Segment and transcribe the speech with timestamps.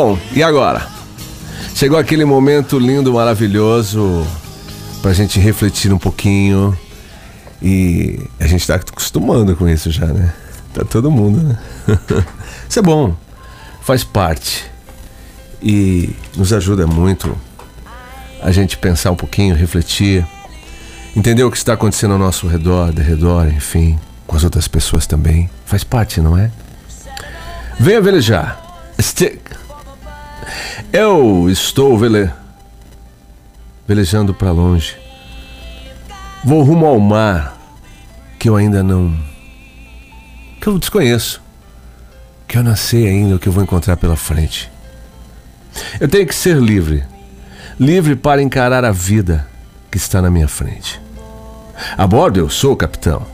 [0.00, 0.86] Bom, e agora?
[1.74, 4.24] Chegou aquele momento lindo, maravilhoso,
[5.02, 6.78] pra gente refletir um pouquinho.
[7.60, 10.32] E a gente tá acostumando com isso já, né?
[10.72, 11.58] Tá todo mundo, né?
[12.70, 13.12] isso é bom,
[13.80, 14.70] faz parte.
[15.60, 17.36] E nos ajuda muito
[18.40, 20.24] a gente pensar um pouquinho, refletir,
[21.16, 25.08] entender o que está acontecendo ao nosso redor, de redor, enfim, com as outras pessoas
[25.08, 25.50] também.
[25.66, 26.52] Faz parte, não é?
[27.80, 28.62] Venha velejar.
[29.00, 29.58] Stick.
[30.92, 32.30] Eu estou vele...
[33.86, 34.96] velejando para longe.
[36.44, 37.56] Vou rumo ao mar
[38.38, 39.18] que eu ainda não.
[40.60, 41.42] que eu desconheço.
[42.46, 44.70] Que eu não sei ainda o que eu vou encontrar pela frente.
[46.00, 47.04] Eu tenho que ser livre
[47.78, 49.46] livre para encarar a vida
[49.90, 51.00] que está na minha frente.
[51.96, 53.24] A bordo eu sou o capitão.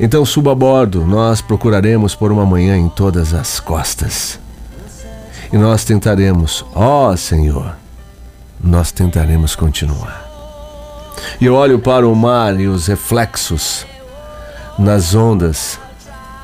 [0.00, 4.40] Então suba a bordo, nós procuraremos por uma manhã em todas as costas.
[5.52, 7.76] E nós tentaremos, ó Senhor,
[8.62, 10.22] nós tentaremos continuar.
[11.40, 13.86] E eu olho para o mar e os reflexos
[14.78, 15.78] nas ondas.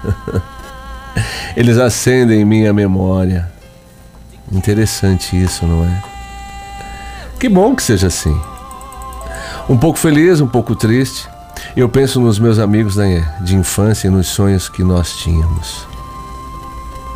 [1.57, 3.51] Eles acendem em minha memória.
[4.53, 6.03] Interessante isso, não é?
[7.39, 8.39] Que bom que seja assim.
[9.69, 11.29] Um pouco feliz, um pouco triste.
[11.77, 12.97] Eu penso nos meus amigos
[13.41, 15.87] de infância e nos sonhos que nós tínhamos.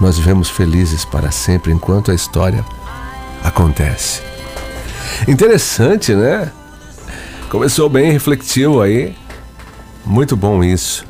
[0.03, 2.64] Nós vivemos felizes para sempre enquanto a história
[3.45, 4.20] acontece.
[5.28, 6.50] Interessante, né?
[7.48, 9.17] Começou bem reflexivo aí.
[10.05, 11.05] Muito bom isso.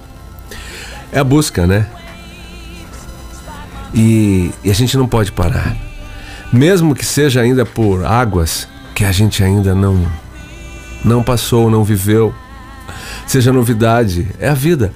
[1.10, 1.86] É a busca, né?
[3.94, 5.74] E, e a gente não pode parar.
[6.52, 10.06] Mesmo que seja ainda por águas que a gente ainda não
[11.02, 12.34] não passou, não viveu.
[13.26, 14.92] Seja novidade, é a vida.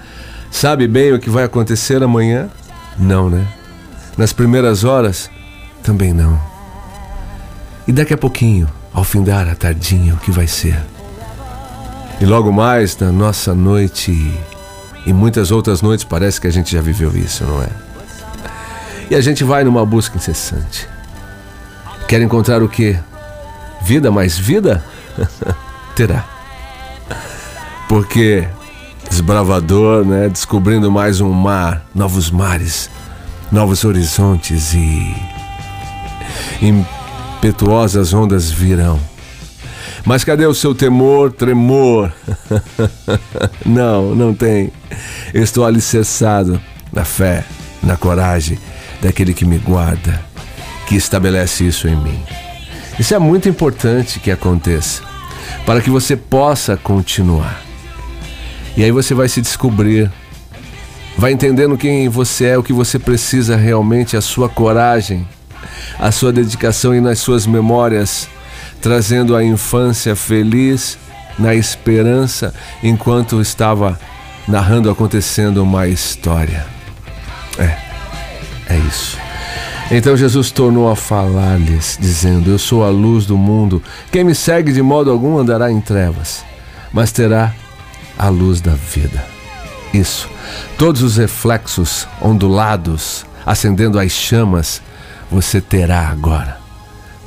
[0.51, 2.51] Sabe bem o que vai acontecer amanhã?
[2.99, 3.47] Não, né?
[4.17, 5.31] Nas primeiras horas,
[5.83, 6.41] também não.
[7.87, 10.83] E daqui a pouquinho, ao findar a tardinha, o que vai ser?
[12.21, 14.33] E logo mais, na nossa noite
[15.05, 17.69] e muitas outras noites, parece que a gente já viveu isso, não é?
[19.11, 20.89] E a gente vai numa busca incessante.
[22.09, 22.99] Quer encontrar o quê?
[23.83, 24.83] Vida mais vida?
[25.95, 26.25] Terá.
[27.89, 28.49] Porque
[29.09, 30.29] desbravador, né?
[30.29, 32.91] Descobrindo mais um mar, novos mares,
[33.51, 35.15] novos horizontes e
[36.61, 38.99] impetuosas ondas virão.
[40.05, 42.13] Mas cadê o seu temor, tremor?
[43.67, 44.73] não, não tem.
[45.35, 46.61] estou alicerçado
[46.93, 47.45] na fé,
[47.83, 48.59] na coragem
[49.03, 50.21] daquele que me guarda,
[50.87, 52.23] que estabelece isso em mim.
[52.99, 55.03] Isso é muito importante que aconteça,
[55.67, 57.61] para que você possa continuar.
[58.77, 60.11] E aí você vai se descobrir,
[61.17, 65.27] vai entendendo quem você é, o que você precisa realmente, a sua coragem,
[65.99, 68.29] a sua dedicação e nas suas memórias,
[68.81, 70.99] trazendo a infância feliz
[71.39, 73.99] na esperança enquanto estava
[74.47, 76.67] narrando acontecendo uma história.
[77.59, 77.77] É,
[78.75, 79.19] é isso.
[79.91, 83.83] Então Jesus tornou a falar-lhes, dizendo: Eu sou a luz do mundo.
[84.11, 86.45] Quem me segue de modo algum andará em trevas,
[86.93, 87.55] mas terá
[88.19, 89.36] a luz da vida.
[89.99, 90.29] Isso.
[90.79, 94.83] Todos os reflexos ondulados, acendendo as chamas,
[95.31, 96.59] você terá agora,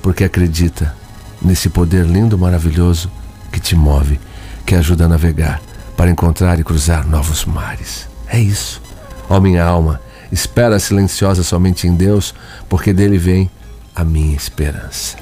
[0.01, 0.95] porque acredita
[1.41, 3.11] nesse poder lindo, maravilhoso
[3.51, 4.19] que te move,
[4.65, 5.61] que ajuda a navegar
[5.95, 8.07] para encontrar e cruzar novos mares.
[8.27, 8.81] É isso.
[9.29, 9.99] Ó minha alma,
[10.31, 12.35] Espera silenciosa somente em Deus,
[12.67, 13.49] porque dele vem
[13.95, 15.17] a minha esperança.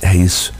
[0.00, 0.52] É isso.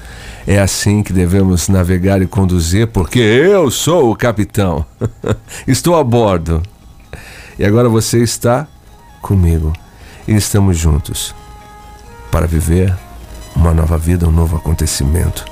[0.47, 4.85] É assim que devemos navegar e conduzir, porque eu sou o capitão.
[5.67, 6.63] Estou a bordo.
[7.59, 8.67] E agora você está
[9.21, 9.73] comigo.
[10.27, 11.35] E estamos juntos
[12.31, 12.97] para viver
[13.55, 15.45] uma nova vida, um novo acontecimento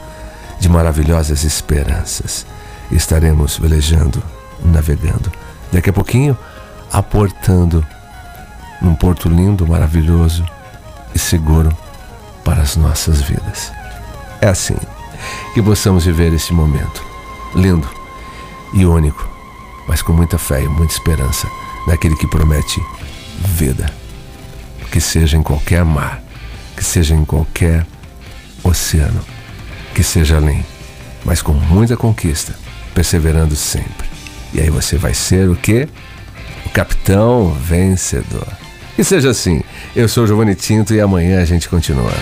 [0.59, 2.47] de maravilhosas esperanças.
[2.91, 4.23] Estaremos velejando,
[4.65, 5.31] navegando.
[5.73, 6.37] Daqui a pouquinho,
[6.93, 7.87] aportando
[8.83, 10.45] num porto lindo, maravilhoso
[11.15, 11.77] e seguro
[12.45, 13.80] para as nossas vidas.
[14.41, 14.77] É assim
[15.55, 17.05] que possamos viver esse momento
[17.55, 17.89] lindo
[18.73, 19.29] e único,
[19.87, 21.49] mas com muita fé e muita esperança
[21.87, 22.81] naquele que promete
[23.41, 23.93] vida,
[24.91, 26.23] que seja em qualquer mar,
[26.77, 27.87] que seja em qualquer
[28.63, 29.21] oceano,
[29.95, 30.65] que seja além,
[31.25, 32.55] mas com muita conquista,
[32.95, 34.09] perseverando sempre.
[34.53, 35.89] E aí você vai ser o que?
[36.67, 38.47] O capitão vencedor.
[38.97, 39.63] Que seja assim.
[39.95, 42.13] Eu sou Giovanni Tinto e amanhã a gente continua.